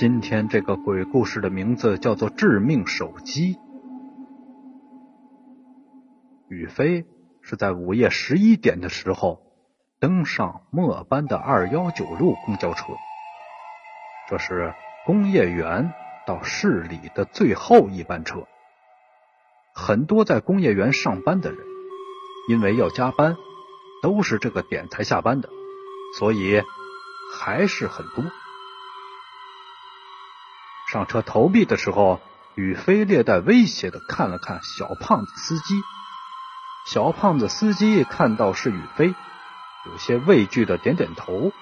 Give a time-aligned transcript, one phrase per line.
[0.00, 3.56] 今天这个鬼故事的名字叫做《致命手机》。
[6.48, 7.04] 宇飞
[7.42, 9.42] 是在午夜十一点的时候
[9.98, 12.94] 登上末班的二幺九路公交车，
[14.30, 14.72] 这是
[15.04, 15.92] 工业园
[16.26, 18.46] 到市里的最后一班车。
[19.74, 21.58] 很多在工业园上班的人，
[22.48, 23.36] 因为要加班，
[24.02, 25.50] 都是这个点才下班的，
[26.18, 26.62] 所以
[27.34, 28.24] 还是很多。
[30.90, 32.20] 上车投币的时候，
[32.56, 35.80] 宇飞略带威胁的看了看小胖子司机。
[36.88, 39.14] 小胖子司机看到是宇飞，
[39.86, 41.52] 有些畏惧的点点头，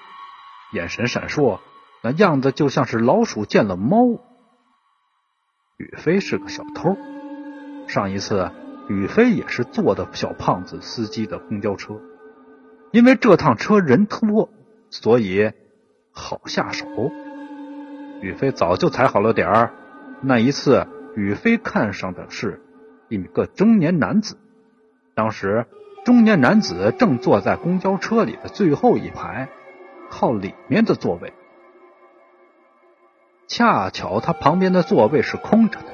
[0.71, 1.59] 眼神闪烁，
[2.01, 3.99] 那样子就像是老鼠见了猫。
[5.77, 6.97] 宇飞是个小偷，
[7.87, 8.51] 上一次
[8.87, 12.01] 宇飞也是坐的小胖子司机的公交车，
[12.91, 14.49] 因为这趟车人多，
[14.89, 15.51] 所以
[16.11, 16.87] 好下手。
[18.21, 19.73] 宇飞早就踩好了点儿。
[20.21, 22.61] 那一次，宇飞看上的是
[23.07, 24.37] 一个中年男子。
[25.15, 25.65] 当时，
[26.05, 29.49] 中年男子正坐在公交车里的最后一排，
[30.09, 31.33] 靠里面的座位。
[33.47, 35.87] 恰巧他旁边的座位是空着的，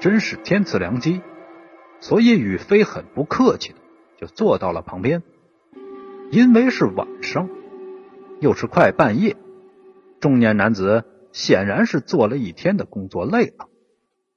[0.00, 1.22] 真是天赐良机。
[2.00, 3.78] 所以宇飞很不客气的
[4.18, 5.22] 就坐到了旁边。
[6.30, 7.48] 因为是晚上，
[8.40, 9.36] 又是快半夜。
[10.26, 13.68] 中年男子显然是做了一天的工作累了，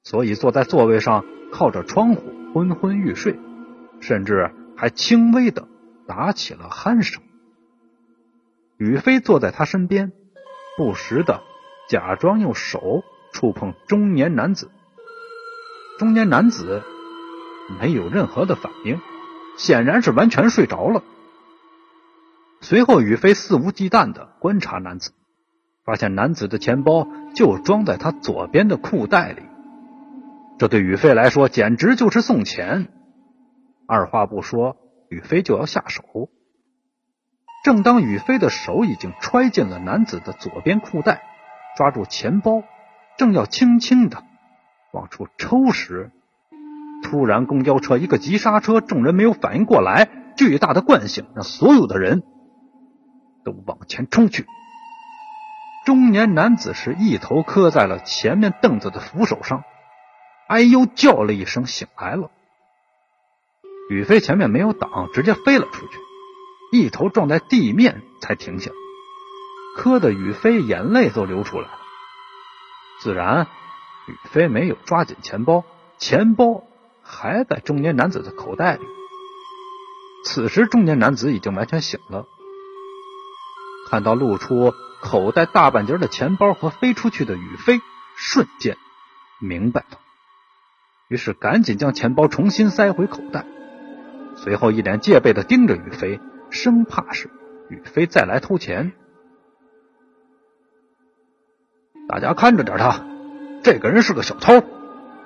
[0.03, 3.39] 所以坐在座位上靠着窗户昏昏欲睡，
[3.99, 5.67] 甚至还轻微的
[6.07, 7.23] 打起了鼾声。
[8.77, 10.11] 宇飞坐在他身边，
[10.77, 11.41] 不时的
[11.89, 13.01] 假装用手
[13.33, 14.69] 触碰中年男子。
[15.97, 16.83] 中年男子
[17.81, 19.01] 没有任何的反应，
[19.57, 21.03] 显然是完全睡着了。
[22.61, 25.13] 随后，宇飞肆无忌惮的观察男子。
[25.89, 29.41] 发现男子的钱包就装在他左边的裤袋里，
[30.59, 32.89] 这对宇飞来说简直就是送钱。
[33.87, 34.77] 二话不说，
[35.09, 36.03] 宇飞就要下手。
[37.63, 41.23] 正当宇飞的手已经揣进了男子的左边裤袋，
[41.75, 42.61] 抓住钱包，
[43.17, 44.21] 正要轻轻的
[44.93, 46.11] 往出抽时，
[47.01, 50.07] 突然公交车一个急刹车，众人没有反应过来，
[50.37, 52.21] 巨大的惯性让所有的人
[53.43, 54.45] 都往前冲去。
[55.89, 59.63] 中年男子是一头磕在了前面凳子的扶手上，
[60.47, 62.29] 哎呦叫了一声，醒来了。
[63.89, 65.97] 宇飞前面没有挡，直接飞了出去，
[66.71, 68.69] 一头撞在地面才停下，
[69.77, 71.79] 磕的宇飞眼泪都流出来了。
[73.01, 73.47] 自然，
[74.05, 75.63] 宇飞没有抓紧钱包，
[75.97, 76.65] 钱包
[77.01, 78.85] 还在中年男子的口袋里。
[80.23, 82.27] 此时，中年男子已经完全醒了，
[83.89, 84.73] 看到露出。
[85.01, 87.79] 口袋大半截的钱包和飞出去的宇飞，
[88.17, 88.75] 瞬间
[89.39, 89.97] 明白了，
[91.07, 93.45] 于是赶紧将钱包重新塞回口袋，
[94.35, 96.19] 随后一脸戒备的盯着宇飞，
[96.49, 97.29] 生怕是
[97.69, 98.91] 宇飞再来偷钱。
[102.09, 103.05] 大家看着点他，
[103.63, 104.61] 这个人是个小偷，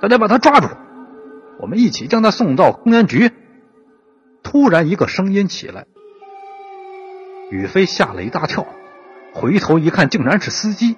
[0.02, 0.68] 大家把他抓住，
[1.60, 3.32] 我们一起将他送到公安局。
[4.44, 5.88] 突然，一个声音起来，
[7.54, 8.66] 宇飞吓了一大跳。
[9.32, 10.98] 回头一看，竟然是司机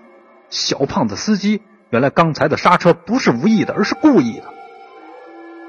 [0.50, 1.18] 小胖子。
[1.18, 4.54] 司机原来刚才的刹车不是无意的，而是故意的。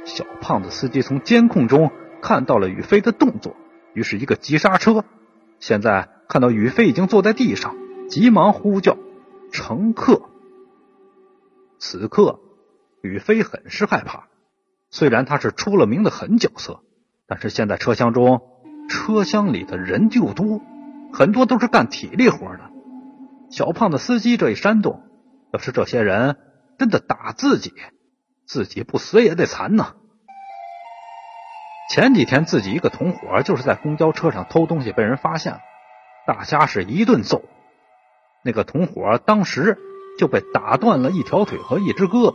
[0.05, 1.91] 小胖子司机从监控中
[2.23, 3.57] 看到了宇飞的动作，
[3.95, 5.05] 于是一个急刹车。
[5.59, 7.75] 现在看到宇飞已经坐在地上，
[8.09, 8.97] 急忙呼叫
[9.51, 10.23] 乘客。
[11.81, 12.39] 此刻，
[13.03, 14.29] 宇飞很是害怕。
[14.91, 16.81] 虽然他是出了名的狠角色，
[17.27, 18.41] 但是现在车厢中，
[18.89, 20.61] 车厢里的人就多。
[21.17, 22.71] 很多都是干体力活的，
[23.51, 25.03] 小胖子司机这一煽动，
[25.51, 26.37] 要是这些人
[26.79, 27.73] 真的打自己，
[28.47, 29.95] 自己不死也得残呐。
[31.91, 35.61] 前几天自己一个同伙就是在公交车上偷东西被人发现了，
[36.27, 37.43] 大家是一顿揍，
[38.45, 39.79] 那个同伙当时
[40.19, 42.35] 就被打断了一条腿和一只胳膊，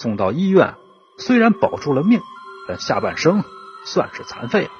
[0.00, 0.76] 送到医院，
[1.18, 2.20] 虽然保住了命，
[2.68, 3.42] 但下半生
[3.84, 4.70] 算是残废了。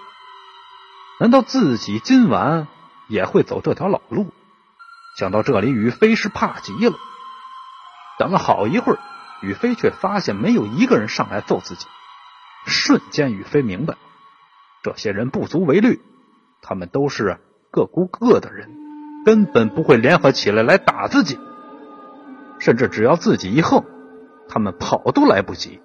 [1.18, 2.68] 难道自己今晚？
[3.12, 4.32] 也会走这条老路。
[5.18, 6.96] 想到这里，宇飞是怕极了。
[8.18, 8.98] 等了好一会儿，
[9.42, 11.86] 宇飞却发现没有一个人上来揍自己。
[12.64, 13.96] 瞬间，宇飞明白，
[14.82, 16.00] 这些人不足为虑，
[16.62, 17.38] 他们都是
[17.70, 18.70] 各顾各的人，
[19.26, 21.38] 根本不会联合起来来打自己。
[22.60, 23.84] 甚至只要自己一横，
[24.48, 25.82] 他们跑都来不及。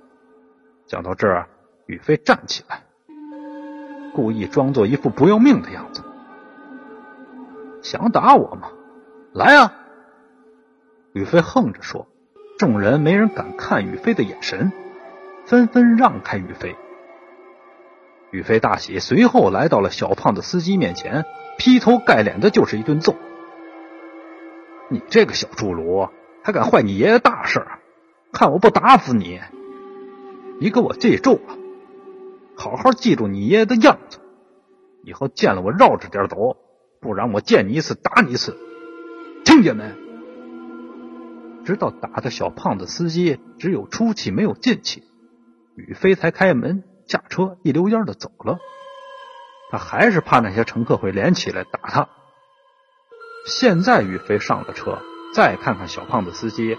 [0.86, 1.50] 想到这儿，
[1.88, 2.84] 宇飞站起来，
[4.14, 6.04] 故意装作一副不要命的样子。
[7.88, 8.72] 想打我吗？
[9.32, 9.74] 来啊！
[11.14, 12.06] 宇飞横着说
[12.60, 14.74] ：“众人没人敢看宇飞的眼神，
[15.46, 16.76] 纷纷让开宇飞。”
[18.32, 21.24] 宇飞大喜，随后来到了小胖子司机面前，
[21.58, 23.16] 劈头盖脸的就是一顿揍。
[24.90, 26.10] 你这个小侏儒，
[26.44, 27.66] 还敢坏你爷爷大事？
[28.34, 29.40] 看我不打死你！
[30.60, 31.58] 你给我记住了，
[32.58, 34.20] 好好记住你爷爷的样子，
[35.04, 36.58] 以后见了我绕着点走，
[37.00, 38.58] 不然我见你一次打你一次，
[39.46, 39.94] 听见没？
[41.66, 45.04] 直到打的小胖子司机只有出气没有进气，
[45.76, 48.58] 宇飞才开门下车，一溜烟的走了。
[49.70, 52.10] 他还是怕那些乘客会连起来打他。
[53.46, 55.00] 现在宇飞上了车，
[55.34, 56.78] 再看看小胖子司机，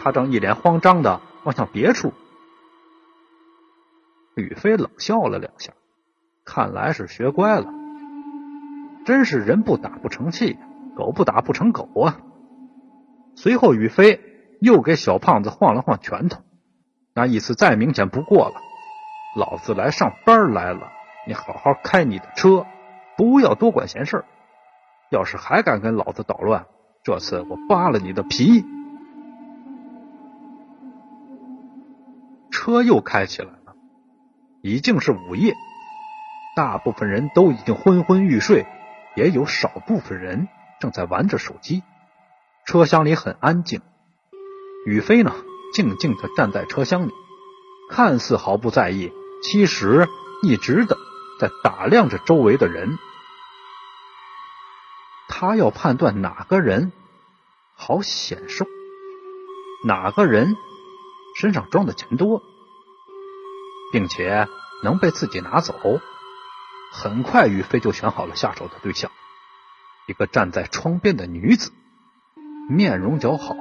[0.00, 2.12] 他正一脸慌张的望向别处。
[4.36, 5.72] 宇飞冷笑了两下，
[6.44, 7.81] 看来是学乖了。
[9.04, 10.58] 真是人不打不成器，
[10.96, 12.20] 狗不打不成狗啊！
[13.34, 14.20] 随后，宇飞
[14.60, 16.42] 又给小胖子晃了晃拳头，
[17.14, 18.54] 那意思再明显不过了。
[19.36, 20.92] 老子来上班来了，
[21.26, 22.66] 你好好开你的车，
[23.16, 24.24] 不要多管闲事。
[25.10, 26.66] 要是还敢跟老子捣乱，
[27.02, 28.64] 这次我扒了你的皮！
[32.50, 33.74] 车又开起来了，
[34.62, 35.54] 已经是午夜，
[36.54, 38.66] 大部分人都已经昏昏欲睡，
[39.16, 40.48] 也有少部分人
[40.80, 41.82] 正在玩着手机。
[42.64, 43.80] 车厢里很安静，
[44.86, 45.34] 宇飞呢，
[45.74, 47.12] 静静的站在车厢里，
[47.90, 49.12] 看似毫不在意，
[49.42, 50.08] 其实
[50.42, 50.96] 一直的
[51.40, 52.98] 在打量着周围的人。
[55.28, 56.92] 他要判断哪个人
[57.74, 58.64] 好显瘦，
[59.84, 60.54] 哪个人
[61.36, 62.42] 身上装的钱多，
[63.90, 64.46] 并且
[64.84, 65.74] 能被自己拿走。
[66.94, 69.10] 很快，宇飞就选好了下手的对象，
[70.06, 71.70] 一个站在窗边的女子，
[72.68, 73.54] 面容姣好，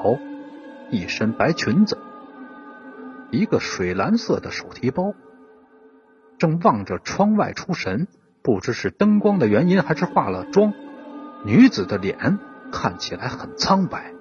[0.91, 1.97] 一身白裙子，
[3.31, 5.13] 一个水蓝色的手提包，
[6.37, 8.09] 正望着窗外出神，
[8.43, 10.73] 不知是灯光的原因还是化了妆。
[11.45, 12.37] 女子的脸
[12.69, 14.11] 看起来很苍白，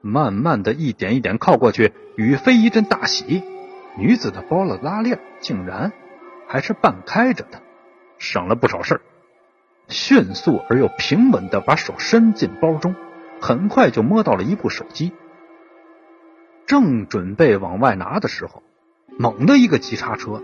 [0.00, 3.44] 慢慢的一点一点靠过去，宇飞一阵大喜，
[3.98, 5.92] 女子的包的拉链竟然
[6.46, 7.62] 还是半开着的，
[8.18, 9.00] 省了不少事儿。
[9.88, 12.94] 迅速而又平稳的把手伸进包中，
[13.40, 15.12] 很快就摸到了一部手机。
[16.66, 18.62] 正准备往外拿的时候，
[19.18, 20.42] 猛的一个急刹车，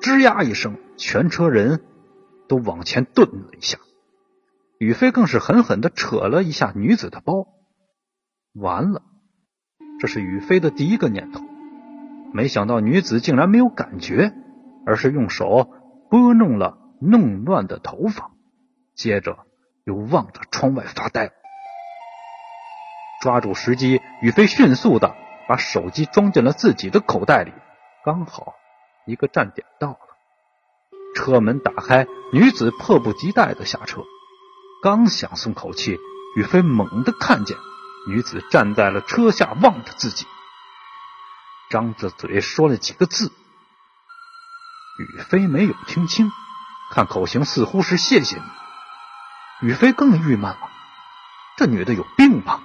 [0.00, 1.82] 吱呀一声，全车人。
[2.48, 3.78] 都往前顿了一下，
[4.78, 7.48] 宇飞更是狠狠的扯了一下女子的包。
[8.54, 9.02] 完了，
[9.98, 11.42] 这是宇飞的第一个念头。
[12.32, 14.32] 没想到女子竟然没有感觉，
[14.86, 15.68] 而是用手
[16.08, 18.30] 拨弄了弄乱的头发，
[18.94, 19.36] 接着
[19.84, 21.32] 又望着窗外发呆。
[23.20, 25.14] 抓住时机，宇飞迅速的
[25.48, 27.52] 把手机装进了自己的口袋里，
[28.04, 28.54] 刚好
[29.06, 29.98] 一个站点到了。
[31.16, 34.02] 车门打开，女子迫不及待的下车。
[34.82, 35.98] 刚想松口气，
[36.36, 37.56] 宇飞猛地看见
[38.06, 40.26] 女子站在了车下，望着自己，
[41.70, 43.32] 张着嘴说了几个字。
[44.98, 46.30] 宇飞没有听清，
[46.90, 48.42] 看口型似乎是“谢谢你”。
[49.68, 50.58] 宇飞更郁闷了，
[51.56, 52.62] 这女的有病吧？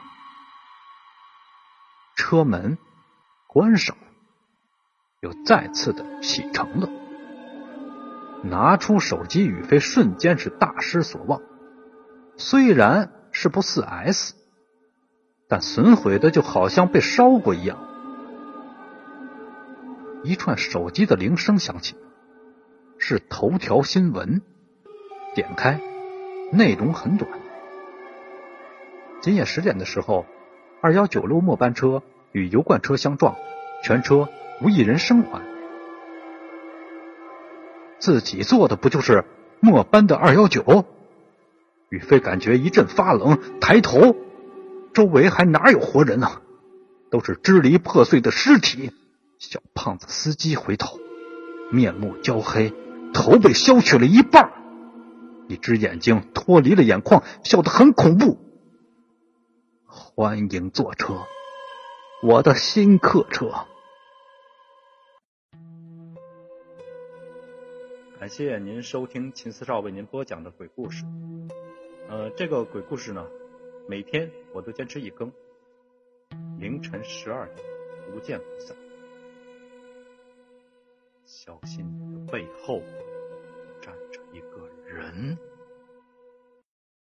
[2.16, 2.78] 车门
[3.48, 4.04] 关上了，
[5.22, 6.90] 又再次的启程了。
[8.44, 11.42] 拿出手机，宇飞瞬间是大失所望。
[12.38, 14.36] 虽然是部四 S，
[15.48, 17.78] 但损毁的就好像被烧过一样。
[20.24, 21.96] 一串手机的铃声响起，
[23.04, 24.44] 是头条新闻。
[25.34, 25.82] 点开，
[26.52, 27.32] 内容很短。
[29.22, 30.28] 今夜十点的时候，
[30.82, 33.36] 二幺九路末班车与油罐车相撞，
[33.84, 34.30] 全车
[34.62, 35.42] 无一人生还。
[37.98, 39.26] 自己坐的不就是
[39.60, 40.86] 末班的二幺九？
[41.90, 44.16] 宇飞感觉一阵发冷，抬头，
[44.94, 46.44] 周围还哪有活人啊？
[47.10, 48.92] 都是支离破碎的尸体。
[49.40, 51.00] 小胖子司机回头，
[51.72, 52.72] 面目焦黑，
[53.14, 54.52] 头被削去了一半，
[55.48, 58.38] 一只眼睛脱离了眼眶，笑得很恐怖。
[59.86, 61.26] 欢迎坐车，
[62.24, 63.52] 我的新客车。
[68.20, 71.04] 感谢您收听秦四少为您播讲的鬼故事。
[72.08, 73.26] 呃，这个鬼故事呢，
[73.88, 75.32] 每天我都坚持一更，
[76.60, 77.66] 凌晨十二点
[78.14, 78.81] 不见不散。
[81.44, 82.84] 小心你的背后
[83.82, 85.36] 站着一个人。